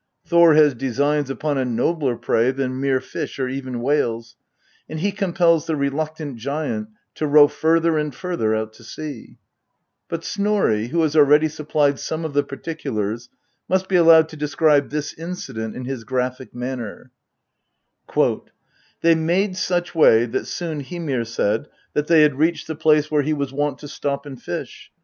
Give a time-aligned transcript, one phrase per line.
[0.25, 4.35] Thor has designs upon a nobler prey than mere fish or even whales,
[4.89, 9.37] and he compels the reluctant giant to row further and further out to sea;
[10.09, 13.29] but Snorri, who has already sup plied some of the particulars,
[13.69, 17.11] must be allowed to describe this incident in his graphic manner:"
[19.01, 23.21] They made such way that soon Hymir said that they had reached the place where
[23.21, 24.91] he was wont to stop and fish.